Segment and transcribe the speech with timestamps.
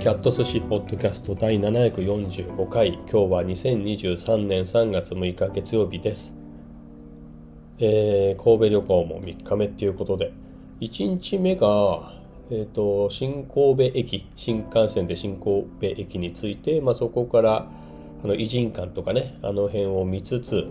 [0.00, 2.94] キャット寿司ポッドキャスト第745回。
[2.94, 6.34] 今日は2023年3月6日月曜日です、
[7.78, 10.32] えー、神戸旅行も3日目っていうことで。
[10.80, 12.14] 1日目が
[12.50, 17.66] えーと、新神戸駅新幹線で新神戸駅に着いて、まあ、そこから
[18.24, 20.70] あの偉人館とかねあの辺を見つつ、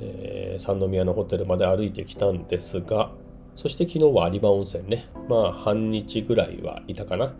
[0.00, 3.12] えー、三宮のホテルまで歩いてきたんですが
[3.54, 5.08] そして昨日は有馬温泉ね。
[5.28, 7.32] まあ半日ぐらいはいたかな、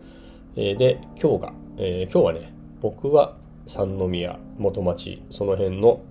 [0.59, 6.01] え、で今日が、えー、今日はね僕は三宮元町その辺の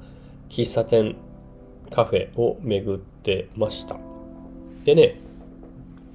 [0.48, 1.16] 喫茶店
[1.90, 3.96] カフェを巡ってました。
[4.84, 5.20] でね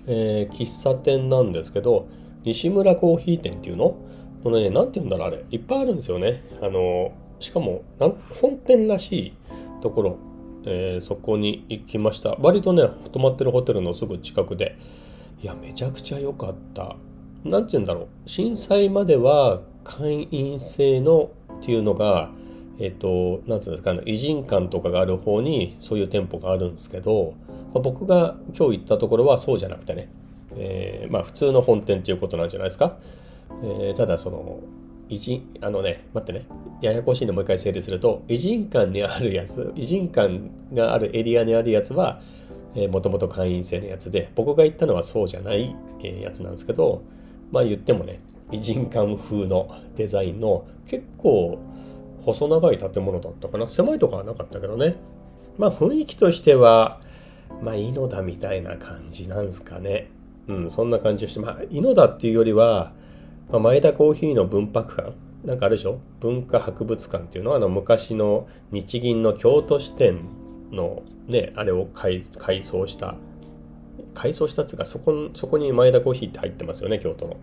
[0.07, 2.07] えー、喫茶店なんですけど
[2.43, 3.97] 西村コーヒー店っていうの？
[4.43, 5.43] このね何て言うんだろうあれ。
[5.51, 6.43] いっぱいあるんですよね。
[6.61, 9.33] あのしかも本店らしい
[9.81, 10.17] ところ、
[10.65, 12.35] えー、そこに行きました。
[12.39, 14.77] 割とね泊まってるホテルのすぐ近くで。
[15.43, 16.95] いやめちゃくちゃ良かった。
[17.43, 18.07] 何て言うんだろう。
[18.29, 22.29] 震災までは会員制のっていうのが
[22.79, 24.01] えっ、と何て言うんですかね。
[24.05, 27.35] 偉人館とかがある方にそういう店舗があるんですけど
[27.73, 30.09] まあ、僕が今日行ったところはそうじゃなくてね、
[30.55, 32.97] えー、まあ普通の本店っていうことなんじゃないですか。
[33.63, 34.59] えー、ただその
[35.09, 36.45] 偉人あのね待ってね。
[36.81, 40.41] ややこしいのもう一回整理すると偉人館にあるやつ偉人館
[40.73, 42.21] があるエリアにあるやつは
[42.89, 47.03] もともと会員制のやつで僕が行ったのはそうじゃない、えー、やつなんですけど
[47.51, 48.19] まあ言ってもね
[48.51, 51.59] 偉人館風のデザインの結構
[52.23, 53.69] 細長い建物だったかな。
[53.69, 54.95] 狭いとこはなかったけどね。
[55.57, 56.99] まあ雰囲気としては
[57.61, 60.09] まあ、井の田みたいな感じなんですかね。
[60.47, 62.93] うん、そんな感じをして、まあ、井の田っていうよりは、
[63.51, 65.13] まあ、前田コーヒーの文博館、
[65.45, 65.99] なんかあるでしょ？
[66.21, 67.51] 文化博物館っていうの？
[67.51, 70.21] は、あの、昔の日銀の京都支店
[70.71, 72.23] のね、あれを改
[72.63, 73.15] 装した、
[74.13, 77.37] 改装したつうか、そこ、そこに前田コーヒーって入ってますよね、京都の。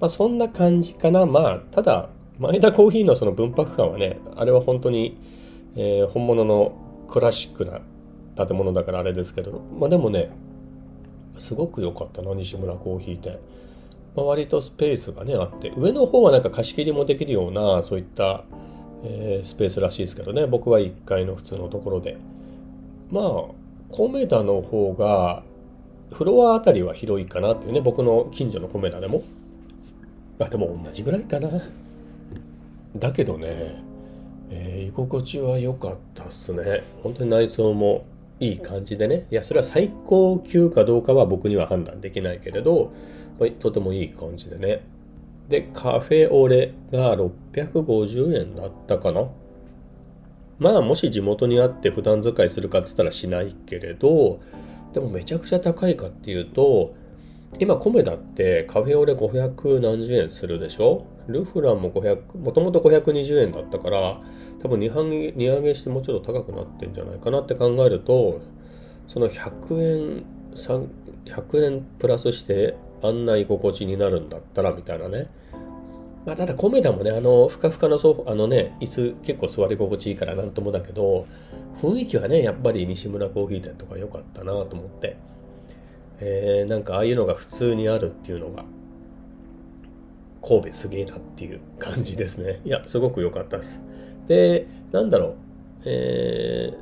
[0.00, 1.26] まあ、そんな感じかな。
[1.26, 5.16] まあ、ただ、前田コーヒーのその文博館はね、あれは本当に、
[5.76, 6.72] えー、本物の
[7.08, 7.80] クラシックな
[8.36, 10.30] 建物だからあれですけどまあでもね
[11.38, 13.38] すごく良かったな西村コーヒー店、
[14.16, 18.44] まあ、割とスペースがねあって上の方はなんか貸し切りもできるようなそういった、
[19.04, 22.16] えー、スペースらしいですけどね僕は1階の普通のところで
[23.10, 23.24] まあ
[23.90, 25.42] コメダの方が
[26.12, 29.22] フロアあたりは広いかなっていうね僕の近所のコメダでも。
[30.38, 31.48] あでも同じぐらいかな。
[32.96, 33.82] だけどね
[34.50, 36.84] えー、居心地は良かったっすね。
[37.02, 38.04] 本当に内装も
[38.40, 39.26] いい感じでね。
[39.30, 42.92] いやそれは最高級かどうかは僕には判断できないけれど、
[43.60, 44.84] とてもいい感じでね。
[45.48, 49.28] でカフェオレが650円だったかな。
[50.58, 54.40] まあもし地元にあって普段使いするかっつったらしないけれど
[54.94, 56.94] でもめちゃくちゃ高いかっていうと
[57.58, 61.04] 今米だってカフェオレ500何十円するでしょ？
[61.26, 64.20] ルフランも500もともと520円だったから
[64.62, 68.40] 多分値上げしてもうちょっと高くなってんじゃないかなって考えると
[69.06, 75.28] その100円100円プラスして案内心地になるんだったらみたいなね。
[76.24, 81.26] まあ、ただ、コメダもね、あの、ふかふかのソフあのね、椅子結構座り心地いいからなんともだけど、
[81.80, 85.16] 雰囲気はね、やっぱり西村コーヒー店とか良かったなと思って。
[86.20, 88.64] えー、なんかああいうのが普通にあるっていうのが、
[90.46, 92.60] 神戸すげえなっていう感じですね。
[92.64, 93.80] いや、すごく良かったです。
[94.26, 95.34] で、なんだろう、
[95.86, 96.76] えー、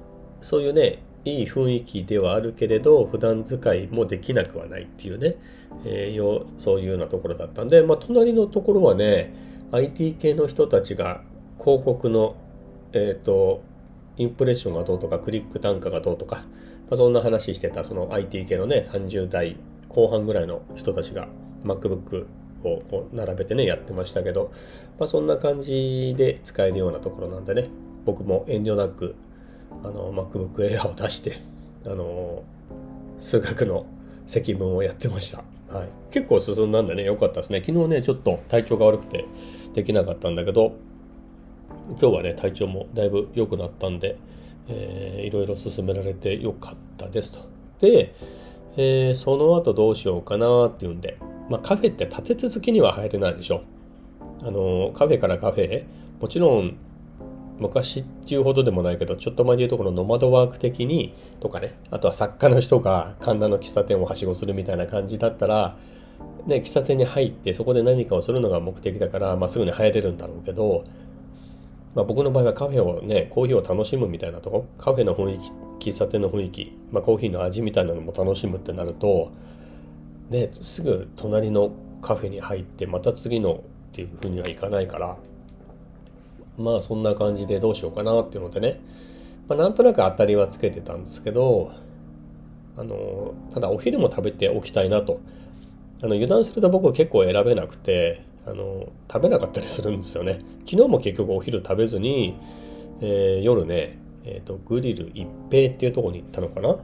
[0.45, 5.37] そういうね、いい雰囲気ではあるけれど、普段使いもできなくはないっていうね、
[5.85, 9.33] えー、そういうようなところだったんで、まあ、隣のところはね、
[9.71, 11.23] IT 系の人たちが
[11.59, 12.37] 広告の、
[12.93, 13.63] えっ、ー、と、
[14.17, 16.43] インプレッションがどうとか、クリック単価がどうとか、ま
[16.95, 19.57] あ、そんな話してた、その IT 系のね、30代
[19.89, 21.29] 後半ぐらいの人たちが
[21.65, 22.27] MacBook
[22.65, 24.53] をこう並べてね、やってましたけど、
[24.99, 27.69] まあ、そんな感じで使えるようなところなんでね、
[28.05, 29.15] 僕も遠慮なく、
[29.83, 31.41] あの、MacBook Air を出して、
[31.87, 32.43] あの、
[33.19, 33.87] 数学の
[34.27, 35.45] 積分をやってました。
[35.73, 35.89] はい。
[36.11, 37.63] 結構進んだんでね、良かったですね。
[37.65, 39.25] 昨日ね、ちょっと体調が悪くて
[39.75, 40.75] できなかったんだけど、
[41.89, 44.19] 今日はね、体調もだいぶ良くなったんで、
[44.69, 47.41] えー、いろいろ進められて良かったですと。
[47.81, 48.15] で、
[48.77, 51.19] えー、その後どうしようかなっていうんで、
[51.49, 53.63] まあ、カフェって立て続けには入れないでしょ。
[54.43, 55.85] あのカフェからカフェ
[56.21, 56.77] もちろん
[57.59, 65.77] 昔っていうほどでもないけどちょっと前で言うとこのノマドワーク的にとかねあとは作家の人が神田の喫茶店をはしごするみたいな感じだったら
[66.47, 70.85] ね喫茶店に入ってそこで何かをするのが目的だから、まあ、すぐに入れるんだろうけど、
[71.95, 75.39] まあ、僕の場合はカフェをねコーヒーを楽しむみたいなとこカフェの雰囲
[75.81, 79.31] 気喫茶店の雰囲気、まあ、コーヒーの味みたいなのも楽しむってなると
[80.31, 83.61] ですぐ隣のカフェに入ってまた次のっ
[83.93, 85.17] ていうふうにはいかないから
[86.57, 88.81] まあそんな感じでどうしようかなっていうのでね、
[89.49, 91.73] まあ、なんとなく当たりはつけてたんですけど
[92.77, 95.21] あのただお昼も食べておきたいなと。
[96.05, 100.41] あの油断すると僕は結構選べなくてあの食べなかったりするんですよね。
[100.65, 102.37] 昨日も結局お昼食べずに、
[103.01, 106.77] えー、夜ね、えーと、グリル一平っていうとこに行ったのかな。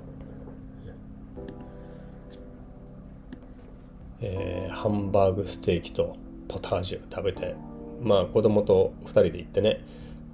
[4.20, 6.16] えー、ハンバーグステーキと
[6.48, 7.54] ポタージュ食べて
[8.02, 9.84] まあ子供と2人で行ってね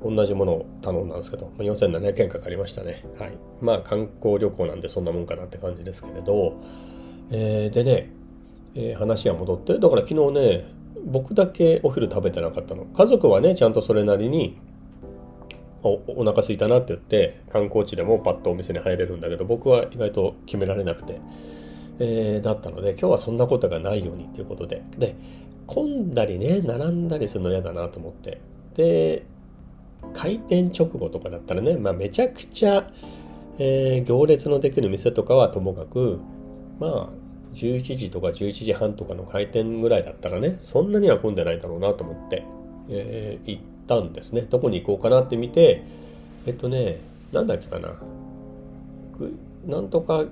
[0.02, 3.02] 同じものを頼んだんですけど、まあ、4700円かかりましたね。
[3.18, 3.38] はい。
[3.62, 6.60] まあ観光旅行なんでそんなもんかなって感じですけれど、
[7.30, 8.10] えー、でね、
[8.74, 10.64] えー、話が戻ってだから昨日ね
[11.04, 12.84] 僕だけお昼食べてなかったの。
[12.84, 14.58] 家族はねちゃんとそれなりに
[15.82, 21.20] おお腹すいたなって言って観光地でもパッとお店に入れるんだけど僕は意外と決められなくて。
[22.00, 24.82] えー、だったので今日はそんなことがないようにということで。
[24.98, 25.14] で
[25.66, 28.40] 混んだりね並んだりするの嫌だなと思って。
[28.74, 29.24] で
[30.12, 32.90] 開店直後とかだったらね、まあ、めちゃくちゃ、
[33.58, 36.18] えー、行列のできる店とかはともかく
[36.78, 37.08] まあ
[37.54, 42.44] 11時とか11時半とかの開店ぐらいだったらねそんなには混んでないだろうなと思って、
[42.88, 44.42] えー、行ったんですね。
[44.42, 45.82] どこに行こうかなって見て
[46.46, 47.00] えっとね
[47.32, 48.00] なんだっけかな。
[49.66, 50.24] なんとか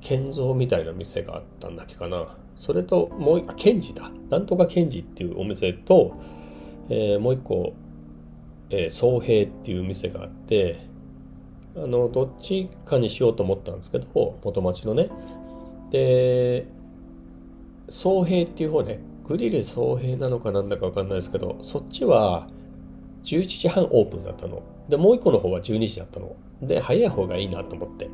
[0.00, 2.36] 建造みたいな店があったんだっけかな。
[2.56, 4.10] それともう一個ケンジだ。
[4.30, 6.16] なんとかケンジっていうお店と、
[6.88, 7.74] えー、もう一個、
[8.70, 10.86] えー、総平っていう店があって
[11.76, 15.08] あのどっちかにしようと思ったんですけど元町のね
[15.92, 16.66] で
[17.88, 22.48] 総平っていう方ねグリル総平なのかなんだか分かんないですけどそっちは
[23.22, 24.62] 11時半オープンだったの。
[24.88, 26.34] でもう一個の方は12時だったの。
[26.60, 28.08] で早い方がいいなと思って。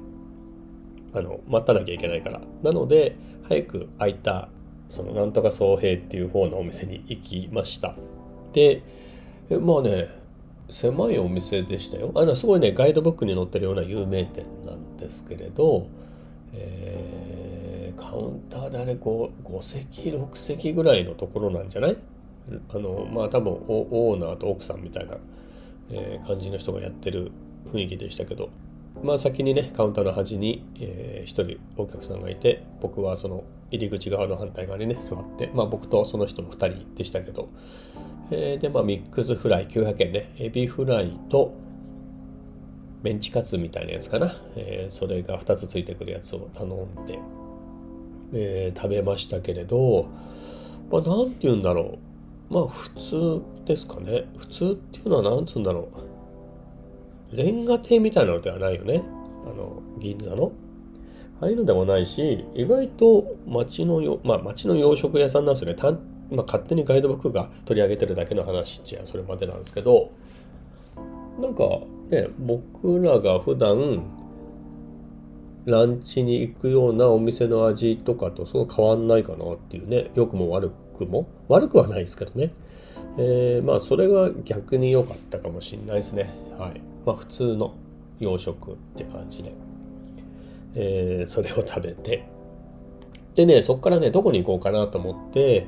[1.14, 2.42] あの待たなきゃいけないから。
[2.62, 4.50] なので早く空いた
[4.88, 7.94] そのなんとか総平っていう方のお店に行きました。
[8.52, 8.82] で
[9.50, 10.08] まあね
[10.68, 12.12] 狭いお店でしたよ。
[12.14, 15.86] あのすごいねガイドブックに載ってるような有名店なんですけれど、
[16.52, 17.37] えー、
[18.00, 21.96] カウンターであれ 5, 5席6席ぐらいのところなんじゃない？
[22.70, 25.16] あのまあ多分オーナーと奥さんみたいな、
[25.90, 27.32] えー、感じの人がやってる
[27.72, 28.50] 雰囲気でしたけど。
[29.00, 37.48] まあ先にねカウンターの端に、えー、1人お客さんがいて僕はその入り口側の反対側にね座ってまあ僕とその人の2人でしたけど、
[38.32, 40.34] えー、でまあミックスフライ900円ね。
[40.38, 41.54] エビフライと
[43.02, 47.20] メンチカツみたいなやつかな、えー、それが2つついてくるやつを頼んで、
[48.32, 50.08] えー、食べましたけれど
[50.90, 51.98] まあ何て言うんだろ
[52.50, 56.08] うまあ普通ですかね普通っていうのは何つうんだろう
[57.32, 59.02] レンガ亭みたいなのではないよね。
[59.46, 60.52] あの、銀座の。
[61.40, 65.74] ああいうのでもないし、意外と町のよ、まあ町の洋食屋さんなんですよね。
[65.74, 65.92] た
[66.30, 70.10] まあ、勝手にガイドブックが取り上げてるだけの話っちゃそれまでなんですけど、
[71.40, 71.64] なんか
[72.10, 74.02] ね、僕らが普段
[75.70, 81.28] ランチに行くようなお店の味とかとそう変わんないかなっていうね、良くも悪くも。
[81.48, 82.52] 悪くはないですけどね。
[83.18, 86.30] えー、まあそれが逆に良かったかもしれないですね。
[86.58, 86.80] はい。
[87.08, 87.74] まあ、普通の
[88.20, 89.52] 洋食って感じで、
[90.74, 92.28] えー、それを食べて
[93.34, 95.66] でねそっからねどこに行こうかなと思って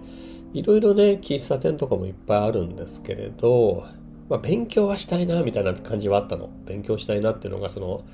[0.53, 3.87] いろいろね喫茶店とかもいっぱいあるんですけれど、
[4.29, 8.05] まあ、勉強はしたいなみたいな感じはあったの勉強したいなっていうのがその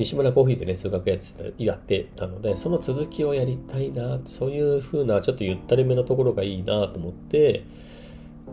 [0.00, 7.64] 西村コーヒーでね数学やってやってたのでその続きをやりたいなそういう風なちょっとゆったりめのところがいいなと思って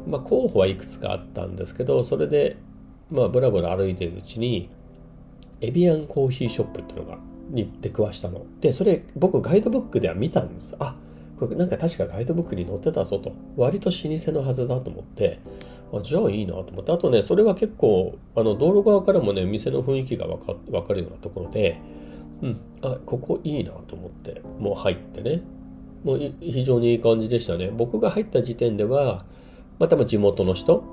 [0.05, 2.57] まあ候補はいくつかあったんですけどそれで
[3.09, 4.69] まあブラブラ歩いてるうちに
[5.61, 8.45] エビアンコーヒーショップっていうのがに出くわしたの。
[8.59, 10.75] でそれ僕ガイドブックでは見たんです。
[10.79, 10.95] あ
[11.39, 15.39] これなんか確かガイドブックに載ってたぞと割と老舗のはずだと思って
[15.93, 16.91] あじゃあいいなと思って。
[16.91, 21.79] あとねそれは結構あの道路側からもね店の雰囲気が分か分かるようなところで
[22.41, 25.41] うんあここいいなと思ってもう入ってね。
[26.03, 27.71] もう非常にいい感じでしたね。
[27.75, 29.25] 僕が入った時点では
[29.79, 30.83] またも地元の人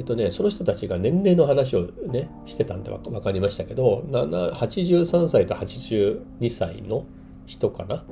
[0.00, 7.04] えっとね、その人たちが年齢の話をね、してたんで分かりましたけど、83歳と82歳の
[7.44, 8.04] 人かな、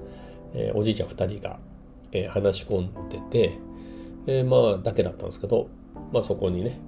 [0.52, 1.59] えー、おじいちゃん2人が、
[2.12, 3.59] えー、話し込んでて、
[4.26, 5.68] えー、まあ、だけだったんですけど、
[6.12, 6.79] まあそこにね、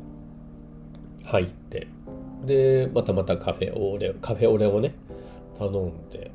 [1.24, 1.88] 入って、
[2.44, 4.94] で、またまたカフェオレ、カフェオレをね、
[5.58, 6.30] 頼んで、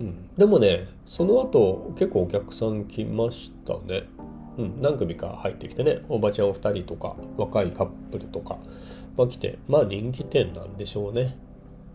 [0.00, 0.28] うん。
[0.36, 4.04] でもね、その後結構お客さん来ましたね。
[4.58, 8.58] うん、何組か入ってきてねおばちゃん2人とか若いカップルとか
[9.16, 11.38] が来てまあ人気店なんでしょうね、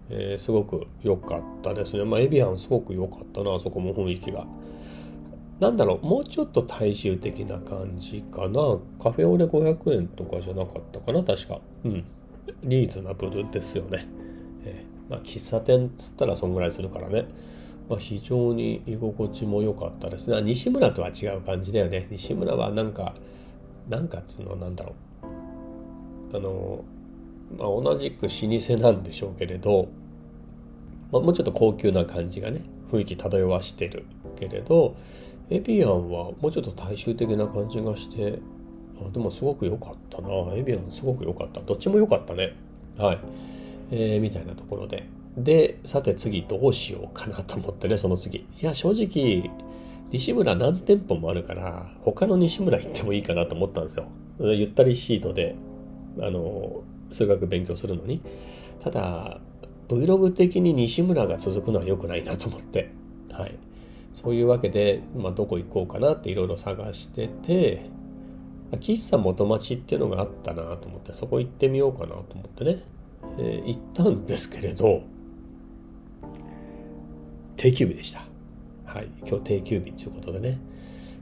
[0.09, 2.05] えー、すごく良かったですね。
[2.05, 4.45] まあエビアンすごく良かったなあそこも雰囲気が。
[5.59, 8.77] なんだろうもうちょっと大衆的な感じかな。
[9.01, 11.61] カフェオレ500円とかじゃなかったかな確か。
[11.85, 12.05] うん。
[12.63, 14.07] リーズナブルですよね、
[14.63, 17.25] えー、まあ、喫茶店っつったらそんぐらいするからね。
[17.89, 20.41] まあ、非常に居心地も良かったですね。
[20.41, 22.07] 西村とは違う感じだよね。
[22.11, 23.13] 西村はなんか
[23.89, 24.93] なんかつうのなんだろ
[26.33, 26.37] う。
[26.37, 26.83] あの、
[27.57, 29.87] まあ、同じく老舗なんでしょうけれど、
[31.11, 34.95] まあ、もうちょっと高級な感じがね雰囲気漂わしてるけれど
[35.49, 38.39] エビアンはもうちょっと大衆的な感じがして
[38.99, 40.29] あでもすごく良かったな。
[40.55, 41.61] エビアンすごく良かった。
[41.61, 42.55] どっちも良かったね。
[42.97, 43.19] はい、
[43.91, 45.07] えー、みたいなところで。
[45.37, 48.39] でさて次どうしようかなと思ってねその次。
[48.39, 49.51] いや正直
[50.11, 54.07] 西村何店舗もあるから他の西村行ってもいいかなと思ったんですよ。
[54.39, 55.55] ゆったりシートで
[56.21, 58.21] あの数学勉強するのに。
[58.81, 59.39] ただ
[59.89, 62.91] Vlog 的に西村が続くのは良くないなと思って。
[63.31, 63.55] はい。
[64.15, 67.89] そういうわけで、まあ、どこ行こうかなっていろいろ探してて
[68.71, 72.81] 喫茶元町っていうのがあったなと思ってそこ行ってみようかなと思ってね、
[73.37, 75.03] えー、行ったんですけれど
[77.57, 78.25] 定休日でした。
[78.85, 80.59] はい、今日定休日ということでね。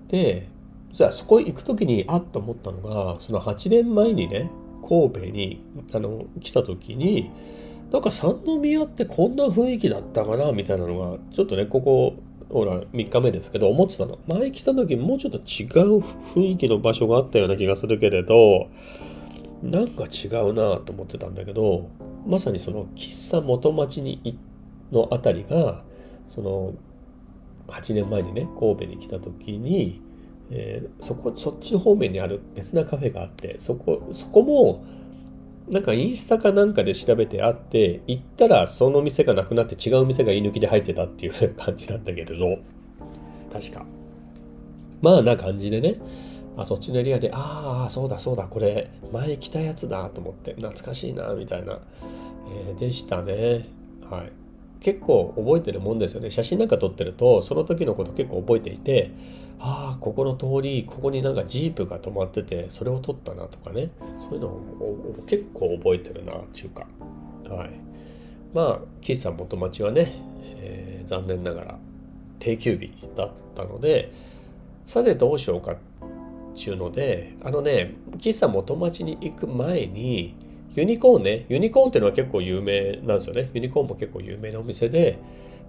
[0.07, 0.47] で、
[0.91, 4.51] じゃあそこ行く時にあっと思ったのが、その8年前にね、
[4.87, 7.31] 神戸にあの来た時に、
[7.91, 12.15] なんか三宮ってこんな雰囲気だったかなみたいなのが、ちょっとね、ここ、
[12.53, 14.19] ほら、3日目ですけど、思ってたの。
[14.27, 15.65] 前来た時もうちょっと違
[15.97, 18.69] う雰囲気の場所があったような気がするけれど、
[19.63, 21.89] なんか違うなと思ってたんだけど、
[22.27, 24.37] まさにその喫茶元町に
[24.91, 25.83] のあたりが、
[26.27, 26.73] その
[27.67, 30.01] 8年前にね神戸に来た時に、
[30.51, 34.85] えー、そこそっち方面にある別なカフェがあってそこそこも
[35.69, 42.57] なんかインスタかなんかで調べてあって行ったらその店がなくなって違う店が居抜きで入ってたっていう感じなんだけれど。
[43.51, 43.85] 確か。
[45.01, 45.99] まあな感じでね。
[46.55, 48.43] あそっちのエリアでああそうだそうだ。
[48.43, 50.53] これ前来たやつだと思って。
[50.53, 51.79] 懐かしいなみたいな、
[52.67, 53.67] えー、でしたね。
[54.09, 54.42] はい
[54.83, 56.29] 結構覚えてるもんですよね。
[56.29, 59.11] 写真なんか撮ってるとその時のこと結構覚えていて
[59.59, 63.89] ああここの通りここになんかジープが止まっててそれを撮ったなとかね。
[64.17, 66.85] そういうのを結構覚えてるな中華。
[67.49, 67.69] はい。
[68.53, 70.13] まあ喫茶元町はね、
[70.57, 71.79] えー、残念ながら
[72.39, 74.11] 定休日だったので
[74.85, 75.77] さてどうしようかっ
[76.55, 80.35] ていうのであのね喫茶元町に行く前に
[80.75, 83.49] ユニコーンね、ユニコーンっていうのは結構有名なんですよね。
[83.53, 85.19] ユニコーンも結構有名なお店で、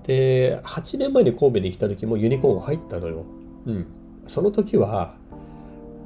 [0.07, 3.25] で、8年前に神戸に来た時もユニコーン入ったのよ。
[3.67, 3.87] うん。
[4.27, 5.17] その時は、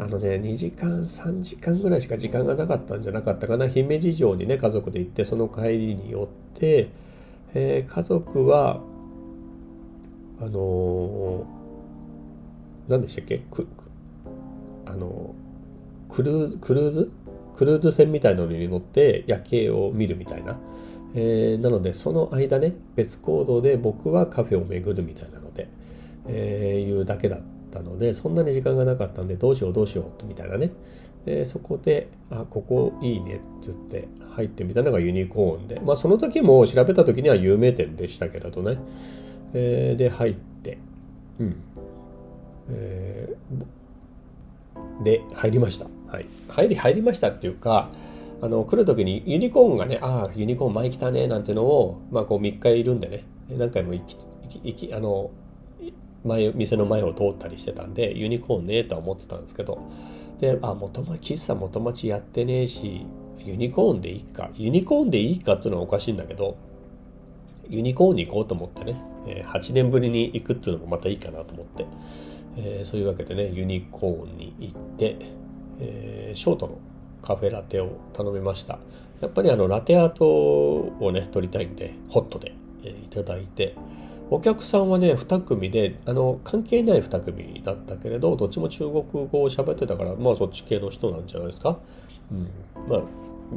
[0.01, 3.67] あのね、2時間、3時間ぐらいしか時間がなかったんじゃなかったかな。
[3.69, 6.91] 姫路城にね、家族で行って、その帰りに寄って、
[7.55, 8.81] えー、家族は、
[10.41, 11.45] あのー、
[12.89, 13.39] 何でしたっけ？
[13.39, 13.67] く、
[14.87, 15.35] あの
[16.09, 17.11] クルー、クルーズ？
[17.59, 20.61] クルーズ船みたいなのに乗って夜景を見るみたいな。
[21.15, 25.69] えー、なのでその間ね別行動で僕はカフェを巡るみたいなので、
[26.27, 27.41] えー、いうだけだっ
[27.73, 30.71] たのでそんなに時間がなかったんでどうしようどうしようみたいなね、
[31.27, 35.81] え、そこであここいいねっつって入ってみたのがユニコーンで。
[35.81, 38.79] まあその時も調べた時には有名店でしたけれどね、
[39.55, 40.79] えー、で入って。
[41.41, 41.57] うん。
[42.71, 45.98] えー、で入りました。
[46.11, 47.91] はい、入り入りましたっていうか
[48.41, 54.03] あの来る時にユニコーンがねああユニコーン前来たねなんてのを、まあ、こう3日いるんでね何回も行
[54.49, 55.31] き行きあの
[56.25, 59.81] 前店の前を通ったりしてたんでユニコーンねとは思ってたんですけど
[60.41, 63.07] であ元町喫茶元町やってねえし
[63.39, 66.57] ユニコーンでいいかユニコーンでいいかっていうのはおかしいんだけど
[67.69, 68.97] ユニコーンに行こうと思ってね、
[69.27, 71.87] 8年ぶりに行くっていうのもまたいいかなと思って、
[72.57, 75.19] えー、そういうわけでねユニコーンに行って
[75.81, 76.79] えー、ショートの
[77.23, 78.79] カフェラテを頼みました。
[79.21, 82.55] やっぱりあのラテアートをね取りたいんでホットで、
[82.85, 83.75] えー、いただいて。
[84.31, 91.79] お客さんはね2組であの関係ない2組だったけれどどっちも中国語を喋ってたからまあそっち系の人なんじゃないですか、
[92.31, 93.03] うん、まあ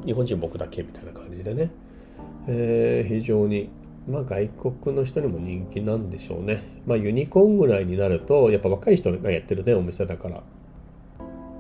[0.05, 1.71] 日本人僕だけみたいな感じでね、
[2.47, 3.69] えー、非常に
[4.07, 6.63] まあ外国の人にも人気なんでしょうね。
[6.87, 10.41] まあユニコーンぐらいになるとやっぱ若い人がやってるねお店だから。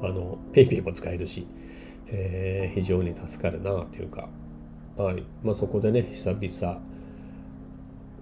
[0.01, 1.47] あの、ペイペイも使えるし、
[2.07, 4.29] えー、非常に助かるなっていうか、
[4.97, 5.23] はい。
[5.43, 6.81] まあそこでね、久々、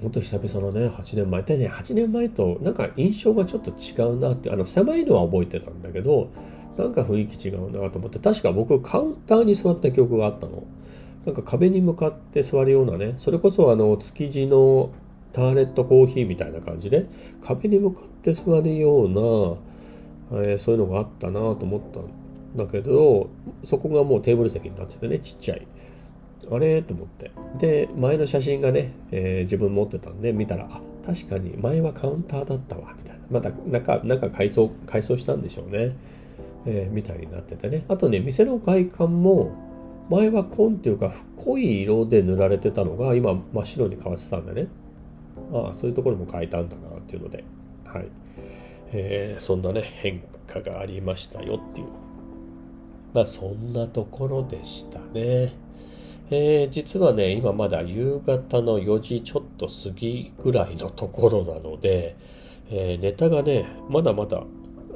[0.01, 1.43] 本当久々のね、8年前。
[1.43, 6.29] でね、8年前となんか印象がちょっと違うなって、あの、狭いのは覚えてたんだけど、
[6.77, 10.63] なんか雰囲気違うなと思って、確か僕カウンターに座った記憶があったの。
[11.25, 14.91] なんか壁に向かって座るようなね、それこそあの、築地の
[15.33, 17.05] ターレットコーヒーみたいな感じで
[17.43, 19.68] 壁に向かって座るような、
[20.31, 23.29] えー、そういうのがあったなと思ったんだけど
[23.63, 25.65] そこがもうテーブル席になっててねちっちゃい。
[26.51, 27.31] あれと思って。
[27.57, 33.21] で前の写真がね、えー、自分持ってたんで見たらあ確かに前はカウンターだったわみたいな。
[33.29, 35.95] また中中改装改装したんでしょうね、
[36.65, 37.83] えー、みたいになっててね。
[37.87, 39.51] あとね店の外観も
[40.09, 44.67] 前は紺っていうか濃い色で塗られてたのが今真っ白に変わってたんでね。
[45.53, 47.43] ああそういうところも変えたんだなっていうので。
[47.85, 48.07] はい、
[48.91, 51.87] えー、そんなね変化がありましたよっていう
[53.13, 55.53] まあそんなところでしたね。
[56.31, 62.15] えー、実はね、今まだ夕方の4時ちょっと過ぎぐらいのところなので、
[62.69, 64.43] えー、ネタがね、まだまだ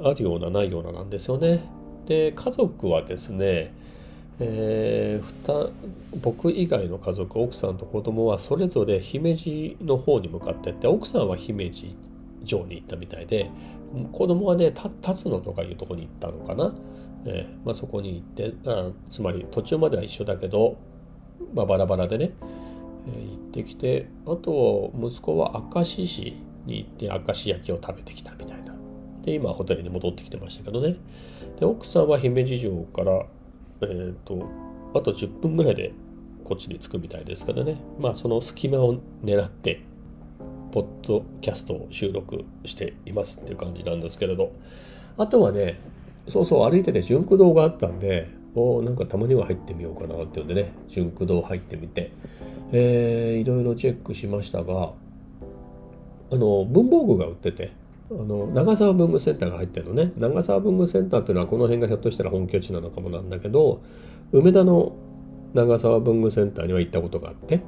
[0.03, 1.62] あるようなないようななんですよね。
[2.05, 3.73] で、家族はですね、
[4.39, 5.71] えー、
[6.21, 11.95] 僕以外の家族、奥さんと子供はそれぞれ姫路の方に向かってって、奥さんは姫路
[12.43, 13.50] 城に行ったみたいで、
[14.12, 14.73] 子供はね、
[15.05, 16.73] 立野とかいうとこに行ったのかな。
[17.25, 20.77] えーまあ、そこに行ってあつまり途中までは一緒だけど、
[21.53, 22.33] まあ、バラバラでね、
[23.07, 26.35] えー、行ってきてあと息子は明石市
[26.65, 28.73] に行って明石焼きを食べてきたみたいな。
[29.21, 30.97] で今ホテルに戻ってきてましたけどね。
[31.59, 33.25] で奥さんは姫路城から
[33.81, 34.50] えっ、ー、と
[34.93, 35.93] あと10分ぐらいで
[36.43, 37.77] こっちに着くみたいですからね。
[38.00, 39.81] まあその隙間を狙って
[40.73, 44.51] ポッドキャストを収録していますっていう感じなんですけれど。
[45.17, 45.79] あとはね
[46.27, 52.11] そうそう歩いてて純駆堂があったんでおなんかたまには入ってみようかなっていうんでね純駆堂入ってみて、
[52.71, 54.93] えー、いろいろチェックしましたが
[56.31, 57.71] あの文房具が売ってて
[58.11, 60.11] あの長沢文具センターが入ってるのね。
[60.17, 63.81] 長沢文具センターっていうのはこの辺がひょっとしたら本拠地なのかもなんだけど
[64.31, 64.93] 梅田の
[65.53, 67.61] 長沢文具センターには行ったことがあって、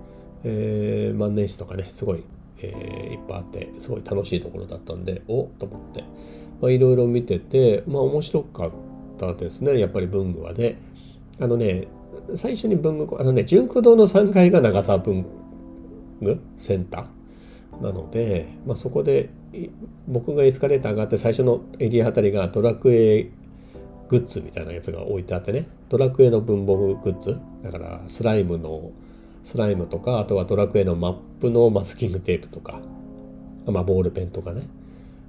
[0.44, 2.24] えー、万年筆とかねすごい、
[2.60, 6.04] えー、いっぱいあってすごい楽しいところだったんでおっと思って。
[6.72, 8.72] いろいろ見ててまあ面白かっ
[9.18, 9.78] たですね。
[9.80, 10.78] やっぱり文具はね。
[11.40, 11.88] あのね
[12.34, 15.26] 最初に文具あのね純駆堂の3階が長沢文
[16.22, 17.82] 具センター。
[17.82, 19.30] なので、まあ、そこで
[20.08, 23.30] 僕がエスカレーター上がって最初のエリアあたりがドラクエ
[24.08, 25.68] グッズみたいなやつが置いてあってね。
[25.90, 27.40] ドラクエの文房具グッズ。
[27.64, 28.92] だからスライムの
[29.46, 32.80] スライムとかあとはドラクエのマップのマスキングテープとか、
[33.68, 34.64] まあ、ボールペンとかね。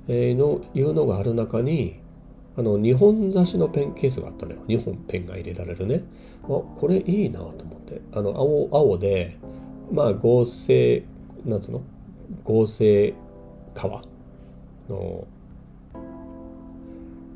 [0.09, 2.01] えー、のいうのがある中に
[2.57, 4.59] あの2本差しのペンケースがあったのよ。
[4.69, 6.03] 2本ペンが入れられるね。
[6.45, 8.01] あこれいいなと思って。
[8.13, 9.37] あの青青で
[9.93, 11.05] まあ合成
[11.45, 11.83] なんつうの？
[12.43, 13.13] 合成
[13.75, 14.03] 革
[14.89, 15.27] の、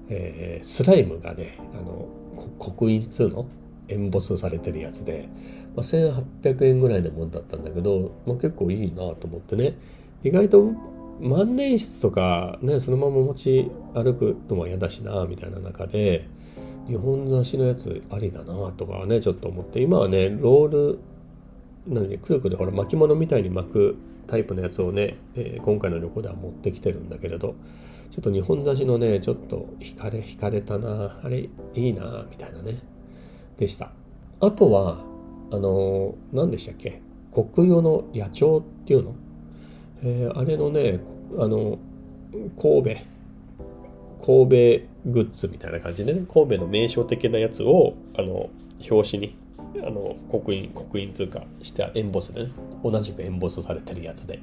[0.09, 2.09] えー、スライムがねあの
[2.59, 3.47] 刻印2の？
[3.91, 5.29] エンボスされてるやつで、
[5.75, 9.77] まあ、1800円ぐらいのもんだったんだけど、まあ、結構いいなと思ってね。
[10.23, 10.73] 意外と
[11.21, 16.27] 万年筆とかねそのまま持ち歩くのも嫌だしなみたいな中で
[16.89, 19.81] 日本雑誌のやつありだなとかねちょっと思って。
[19.81, 20.99] 今はねロール
[21.87, 27.55] 何くるくるほら巻物みたいに巻くタイプのやつをね、えー、今回の旅行では持ってきてるんだけれど
[28.11, 32.79] ちょっと日本雑誌のねちょっと惹かれ惹かれたなあれいいなみたいなね。
[33.61, 33.93] でした。
[34.41, 35.05] あとは
[35.53, 37.01] あの何でしたっけ？
[37.33, 39.15] 国用の野鳥っていうの？
[40.03, 40.99] えー、あれのね
[41.39, 41.79] あの
[42.61, 43.01] 神戸
[44.25, 48.49] 神戸グッズみたいな感じでね神戸の名称的なやつをあの
[48.91, 49.37] 表紙に
[49.77, 52.51] あの刻印刻印通貨してエンボスでね
[52.83, 54.41] 同じくエンボスされてるやつで、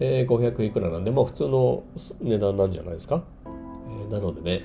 [0.00, 1.84] えー、500いくらなんでまあ普通の
[2.20, 4.62] 値段なんじゃないですか、えー、なのでね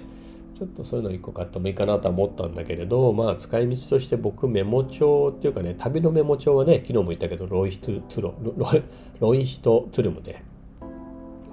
[0.64, 8.34] ちょっとそういうの1個買ってもいいかなとは思ったんだけれど、まあ使い道として僕メモ帳っていうかね、旅のメモ帳はね、昨日も言ったけど、ロイヒトゥロ
[9.20, 10.42] ロイヒトトゥルムで、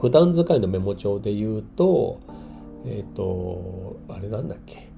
[0.00, 2.20] 普段使いのメモ帳で言うと、
[2.86, 4.88] えっ、ー、と、あれなんだっけ？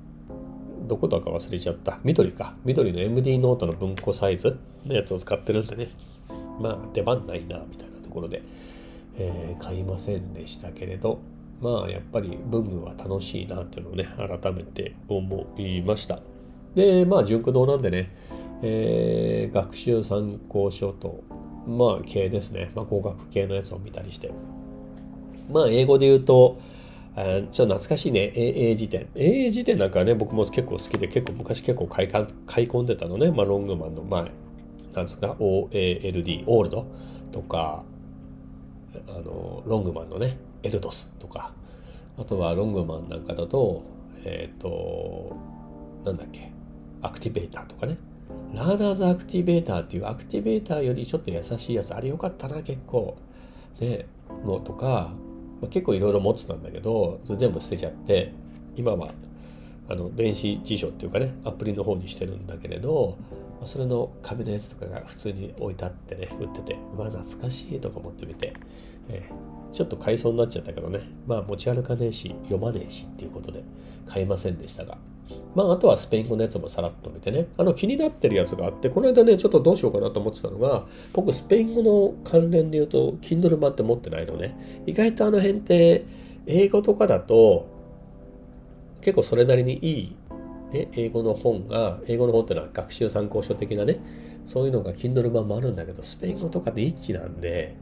[0.86, 1.98] どこだか忘れちゃった。
[2.04, 2.54] 緑か。
[2.66, 5.88] 緑の MD ノートの文庫サイズのやつを使ってるんでね。
[6.60, 8.42] まあ出番ないな、みたいなところで、
[9.16, 11.20] えー、買いませんでしたけれど、
[11.62, 16.18] まあやっぱり文具は楽しいなっていうのをね改めて思いました。
[16.74, 18.10] でまあジュンク堂なんでね、
[18.62, 21.22] えー、学習参考書と
[21.66, 24.32] まあ系ですね、まあ、工学系のやつを見たりして。
[25.50, 26.58] まあ英語で言うと
[27.14, 28.32] あちょっと懐かしいね。
[28.34, 29.06] AA 辞典。
[29.14, 34.32] AA 辞典なんかね僕も結構好きで結構昔結構買い買い込んでたのね、まあ、ロングマンの前
[34.94, 36.86] なんですか OALD オールド
[37.30, 37.84] とか
[39.08, 40.38] あのロングマンのね。
[40.62, 41.52] エルドスとか
[42.18, 43.82] あとはロングマンなんかだと
[44.24, 45.36] えっ、ー、と
[46.04, 46.52] なんだっけ
[47.00, 47.96] Activator とかね。
[48.54, 53.16] Learner's Activator っていう Activator よりちょっと易しいやつあれよかったな結構。
[53.80, 54.06] で
[54.44, 55.12] のとか、
[55.60, 58.32] まあ、結構いろいろ持ってたんだけど全部捨てちゃって
[58.76, 59.12] 今は
[59.88, 63.16] あの電子辞書っていうかねアプリの方にしてるんだけれど
[63.64, 68.54] それの紙のやつとかが普通に置いてあってね売っててまあ懐かしいとか思ってみて、
[69.08, 69.34] えー、
[69.72, 71.00] ちょっと買いそうになっちゃったけどね。
[71.26, 73.64] まあ持ち歩かねえし読まねえしっていうことで
[74.06, 74.98] 買いませんでしたが。
[75.54, 77.48] まああとはスペイン語のやつもさらっと見てね。
[77.56, 84.82] あの気になってるやつがあってこの間ねちょっとどうしようかなと思ってたのが僕スペイン語の関連で言うと Kindle 版って持ってないのね。
[84.86, 86.04] 意外とあの辺って
[86.46, 87.66] 英語とかだと
[89.00, 90.16] 結構それなりにいい
[90.72, 94.00] ね、英語の本が、英語の本っていうのは学習参考書的なね、
[94.44, 97.76] そういうのが Kindle 版もあるんだけど、スペイン語とかで一致なんで、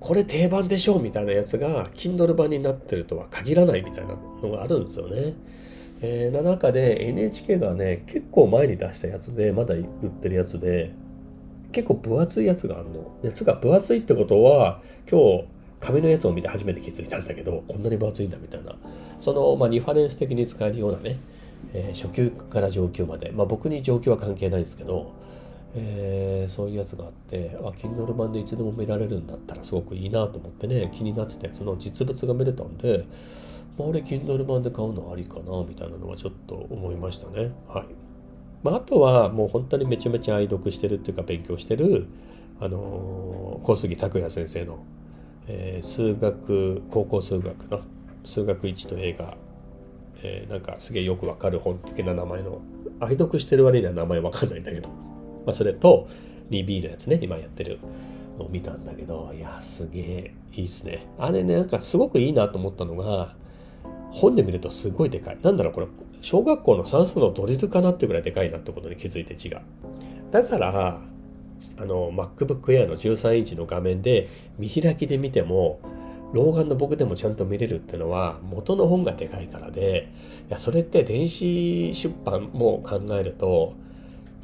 [0.00, 5.34] これ定番でしょみたいなやつが Kindle 版になってるとは限らないみたいなのがあるんですよね。
[6.02, 10.92] えー、な中で NHK がね、結構前に出したやつで、まだ売ってるやつで、
[11.72, 13.18] 結構分厚いやつがあるの。
[13.22, 15.44] やつが分厚いってことは、今日、
[15.80, 18.74] 紙のやつを見て初めて気づいたんだけど、こんなに分厚いんだみたいな。
[19.18, 21.18] その、まあ、リファレンス的に使えるようなね、
[21.72, 25.12] えー、初級から上級まで、まあ、僕に上級は関係ないですけど、
[25.74, 33.04] えー、そういうやつがあってあ Kindle 版でいつでも見られるんだったらすごくいいなと思ってね気になってたやつの実物が見れたんで、
[33.78, 37.52] まあ、俺 Kindle 版で買うのありかなみたいなのはちょっと思いましたね。
[37.68, 37.86] はい、
[38.62, 42.06] まあ、あとはもう本当にめちゃめちゃ愛読してるっていうか勉強してる
[42.60, 44.84] あのー、小杉拓也先生の、
[45.46, 47.82] えー、数学高校数学の
[48.24, 49.36] 数学1と映画。
[50.22, 52.60] えー、なんかすげえよくわかる本的な名前の
[53.00, 54.88] 愛読してる割には名前わかんないんだけど、
[55.46, 56.08] まあ、それと
[56.50, 57.18] 2B のやつね。
[57.22, 57.78] 今やってる
[58.38, 59.32] のを見たんだけど。
[59.34, 60.34] いやすげえ。
[60.54, 61.06] いいっすね。
[61.18, 63.34] あれねなんかすごくいいなと思ったのが
[64.10, 65.38] 本で見るとすごいでかい。
[65.42, 65.86] なんだろうこれ
[66.20, 69.62] 小学校の算数のドリルかなってぐらいでかいなってことに気づいて字が。
[70.30, 71.00] だから
[71.78, 74.28] あの MacBook Air の13インチの画面で
[74.58, 75.80] 見開きで見ても
[76.32, 80.12] 老眼の僕でもちゃんと見れるっていうのは元の本がでかいからで
[80.48, 83.74] いやそれって電子出版も考えると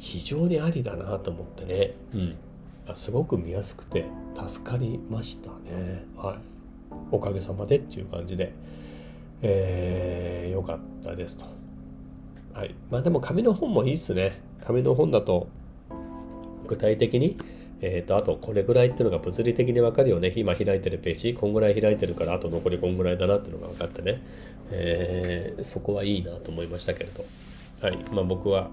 [0.03, 2.35] 非常にありだなと思ってね、うん、
[2.93, 6.37] すごく見やすくて助かりましたねはい
[7.09, 8.53] おかげさまでっていう感じで
[9.41, 11.45] えー、よかったですと
[12.53, 15.47] はいまあでも紙の本もいいっすね紙の本だと
[16.67, 17.37] 具体的に
[17.81, 20.31] えっ、ー、と、あとこれぐらいっていうのが物理的にわかるよね。
[20.37, 24.21] 今開いてるページ、こんぐらい開いてるから、あと残りこんぐらいだなっていうのが分かってね。
[24.71, 27.25] えー、そこはいいなと思いましたけれど。
[27.81, 27.97] はい。
[28.09, 28.69] まあ僕は、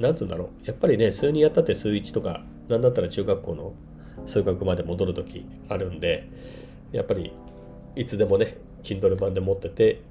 [0.00, 0.66] なんつうんだろう。
[0.66, 3.74] やっぱりね、数にやったって数1とか、なんだったら中学校の
[4.26, 6.28] 数学まで戻る時あるんで、
[6.90, 7.32] やっぱり
[7.94, 10.02] いつでもね、Kindle 版で持ってて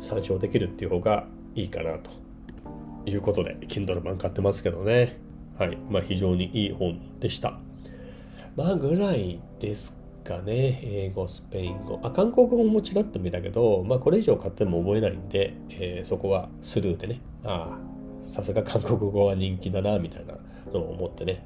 [0.00, 2.10] 参照できるっていう方がいいかなと
[3.06, 5.18] いうことで、Kindle 版買ってますけどね。
[5.58, 5.78] はい。
[5.90, 7.58] まあ、非常にいい本でした。
[8.54, 10.80] まあ、ぐらいですかね。
[10.84, 12.00] 英語、スペイン語。
[12.02, 17.20] あ、韓国語もちらっと見たけど、まあ、これ以上買っても覚えないんで、えー、そこはスルーでね。
[17.44, 17.87] ああ、
[18.28, 20.34] さすが韓国語は人気だな、みたいな
[20.72, 21.42] のを思ってね。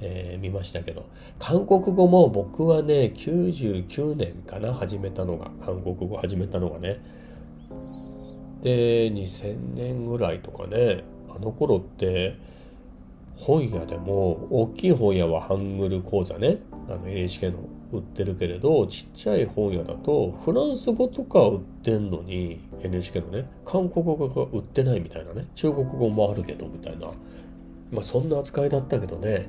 [0.00, 1.06] えー、見ましたけど
[1.38, 6.98] 韓国語も僕はね99年かな始めたのが韓国語始めたのがね
[8.62, 12.36] で2000年ぐらいとかねあの頃って
[13.36, 17.58] 本屋でも大きい本屋はハングル講座ねあの NHK の
[17.98, 27.08] 売ってるけれどちっちゃい本屋だとフランス語とか売ってんのに NHK のね韓国語が売ってないみたいなね中国語もあるけどみたいな
[27.90, 29.48] まあそんな扱いだったけどね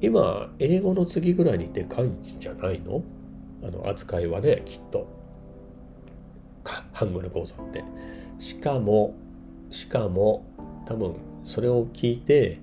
[0.00, 3.02] 今英語の次ぐらいにでかいんじゃないの？
[3.62, 5.06] あの扱いはねきっと。
[6.92, 7.84] ハングル講座って。
[8.38, 9.14] しかも
[9.70, 10.44] しかも
[10.86, 11.14] 多分
[11.44, 12.58] それを聞いて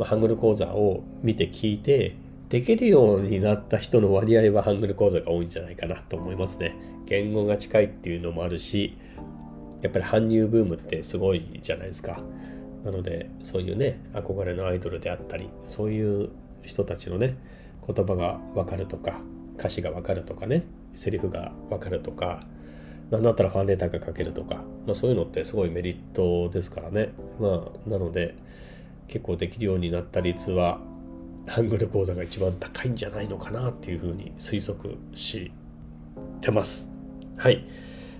[0.00, 2.16] ま、ハングル講座を見て聞いて
[2.50, 6.74] できるようになった人の割合はハングル講座が多いんじゃないかなと思いますね。
[7.06, 8.98] 言語が近いっていうのもあるし
[9.82, 12.20] やっぱり搬入ブームってすごいじゃないですか。
[12.84, 16.30] なのでそういうね憧れのアイドルであったりそういう
[16.62, 17.36] 人たちのね
[17.86, 19.20] 言葉が分かるとか
[19.56, 20.64] 歌詞が分かるとかね
[20.96, 22.44] セリフが分かるとか
[23.10, 27.12] 何だったらファンレターが書けるとか、まあ、そういうのってすごいメリットですからね。
[27.38, 28.34] まあなので
[29.06, 30.80] 結構できるようになった率は
[31.50, 35.50] ハングル講座が一番高いんじゃないのかなっていうふうに推測し
[36.40, 36.88] てます。
[37.36, 37.66] はい。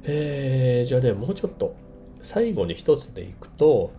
[0.02, 1.76] えー、じゃあね、もうちょっと
[2.20, 3.92] 最後に一つでいくと、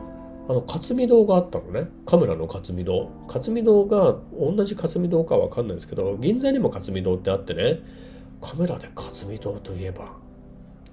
[0.50, 1.90] あの、勝見堂があったのね。
[2.06, 3.10] カメラの勝見堂。
[3.28, 7.80] 勝見堂が同じ勝見堂かわかんないですけど、銀座にも勝見堂ってあってね、
[8.42, 10.12] カメラで勝見堂といえば、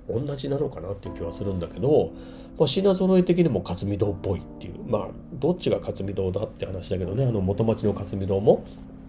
[0.08, 2.12] 同じなのかなっていう気はするんだけど、
[2.58, 4.74] まあ、品揃え的にも勝見堂っぽいっていう。
[4.86, 7.24] まあどっちが勝見堂だって話だけどね。
[7.24, 8.64] あの元町の勝見堂も、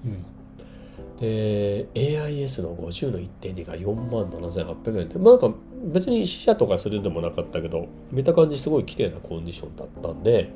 [0.05, 5.17] うん、で AIS の50の1.2が4万7800円って。
[5.17, 10.51] まあなんか別に死者とかするんでもなかったけど見た感じすごい綺麗なコンディションだったんで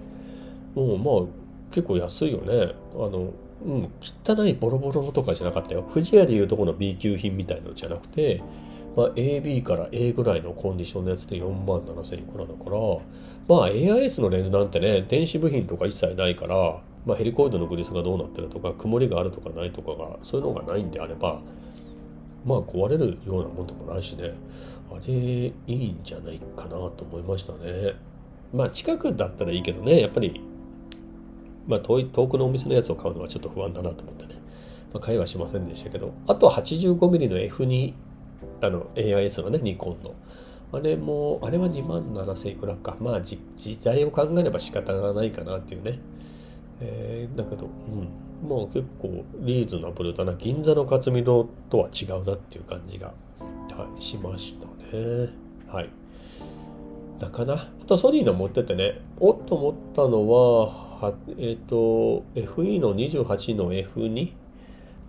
[0.75, 2.73] もうまあ結構安いよね。
[2.95, 3.31] あの
[3.65, 3.89] うん
[4.25, 5.87] 汚いボロボロのとかじゃなかったよ。
[5.93, 8.41] 富士屋でいうとこの B 級品みたいのじゃなくて
[8.95, 12.77] まあ、AB から A ぐらいのコンディションのやつで4万7000いくらだから
[13.47, 21.41] まあ AIS のレンズなんてね電子部品とか一切ないからまあ、ヘリコイドのグリスがどうなってるとか曇りがあるとかないとかがそういうのがないんであれば
[22.45, 24.33] まあ壊れるようなもんでもないしね。
[24.91, 27.93] あれいいんじゃないかなと思いましたね。
[28.53, 30.41] まあ近くだったらいいけどねやっぱり
[31.67, 34.35] まあ遠い遠くのお店のやつを買うのはちょっと不安だなと思ってね、
[34.93, 36.13] まあ、買いはしませんでしたけど。
[36.27, 37.93] あと 85mm の F2
[38.61, 40.13] あの AIS のねニコンの。
[40.71, 42.95] あれもあれは2万7000いくらか。
[42.99, 43.39] まあ時
[43.83, 45.99] 代を考えれば仕方がないかなっていうね。
[46.79, 50.33] えー、だけど、うん、まあ結構リーズナブルだな。
[50.33, 55.29] 銀座の勝見堂とは違うなっていう感じが、はい、しましたね。
[55.67, 55.89] はい。
[57.19, 57.53] だかな。
[57.53, 59.01] あとソニーの持っててね。
[59.19, 64.31] おっと思ったのははえっ、ー、と FE の28の F2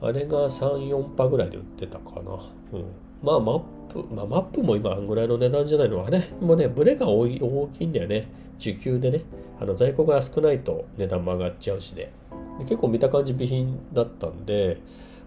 [0.02, 2.32] あれが34パぐらいで売ってたかな、
[2.72, 2.84] うん、
[3.24, 3.58] まあマッ
[3.88, 7.28] プ、まあ、マップも今あんぐらいの値段じゃないのあれもねブレが大
[7.68, 8.28] きいんだよね。
[8.58, 9.22] 受給でね。
[9.60, 12.12] あの在庫が少ないと値段も上がっちゃうしで
[12.58, 14.80] で結構見た感じ備品だったんで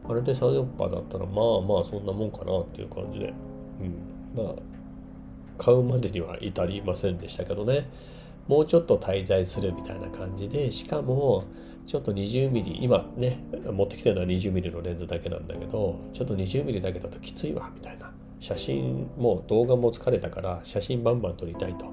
[0.07, 3.33] あれで3、4%だったらまあまあそんなもんかなっていう感じで、
[4.35, 4.55] うん、まあ
[5.57, 7.89] 買うまでには至りませんでしたけどね。
[8.47, 11.43] もうちょっと滞在するみたいな感じでしかも
[11.87, 13.39] ちょっと 20mm 今ね
[13.71, 18.11] 持ってきてるのは 20mm のレンズだけなんだけどちょっと 20mm だけだときついわみたいな。
[18.39, 21.91] 写真も動画も疲れたから写真バンバン撮りたいと。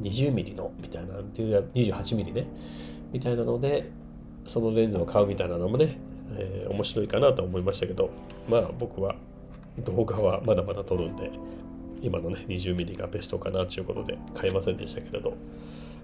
[0.00, 1.14] 20mm のみたいな。
[1.74, 2.46] 28mm ね。
[3.12, 3.90] みたいなので
[4.44, 5.98] そのレンズを買うみたいなのもね、
[6.32, 8.10] えー、面白いかなと思いましたけど
[8.48, 9.14] まあ僕は
[9.84, 11.30] 動画はまだまだ撮るんで
[12.00, 15.34] 今のね 20mm がベストかなということで買いませんでしたけれど。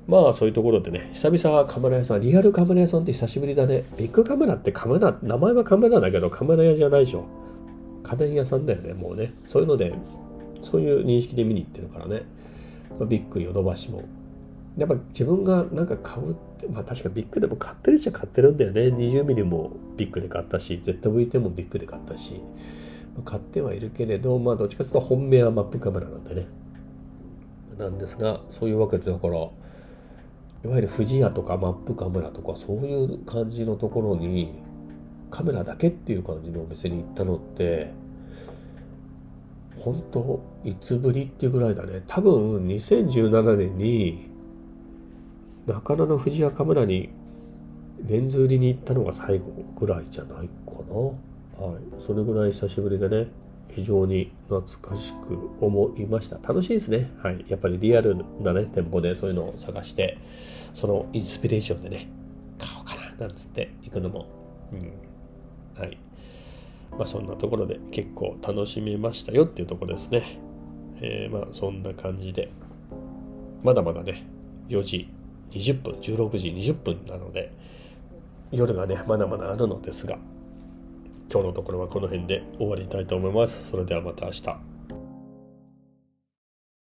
[0.07, 3.85] まあそういうところでね久々カメラ屋さんリアルカメラ屋さんって久しぶりだね。
[3.97, 7.25] ビッグカメラってカメラ名前はカメラだけどカメラ屋じゃないでしょ。
[8.03, 9.33] 家電屋さんだよねもうね。
[9.47, 9.95] そういうので
[10.61, 12.23] そういう認識で見に行ってるからね。
[12.99, 14.05] まあビッグヨドバシも。
[14.77, 18.83] やっぱ自分がなんか買うってまあ確かビッグでも買ってるっちゃ買ってるんだよね。
[18.89, 22.41] 20mm もビッグで買ったし ZV-10 もビッグで買ったし、
[23.25, 26.47] 買ってはいるけれどまあどっちかというと本命はマップカメラなんでね。
[27.79, 29.49] なんですがそういうわけでだから
[30.65, 34.55] いわゆる富士屋とかマップカメラとかそういう感じのところに
[35.31, 37.93] カメラだけっていう感じのお店に行ったのって
[39.79, 42.03] 本当いつぶりっていうぐらいだね。
[42.07, 44.31] 多分2017年に
[45.67, 47.11] 中野の富士屋カメラに
[48.07, 49.47] レンズ売りに行ったのが最後
[49.79, 51.67] ぐらいじゃないかな。
[51.67, 51.83] はい。
[52.01, 53.29] それぐらい久しぶりでね
[53.69, 56.37] 非常に懐かしく思いました。
[56.37, 57.11] 楽しいですね。
[57.23, 57.45] はい。
[57.49, 60.17] やっぱりリアルなね店舗でそういうのを探して
[60.75, 62.09] そのインスピレーションでね
[62.59, 64.27] 買おうかななんつって行くのも
[64.73, 65.99] うんはい
[66.99, 70.39] まあ、そんなところで結構楽しめましたよっていうところですね。
[71.01, 72.51] えー、まあそんな感じで、
[73.63, 74.25] まだまだね、
[74.69, 75.09] 4時
[75.51, 77.53] 20分、16時20分なので、
[78.53, 80.19] 夜がね、まだまだあるのですが、
[81.33, 83.71] 今日のところはこの辺で終わりたいと思います。
[83.71, 84.74] それではまた明日。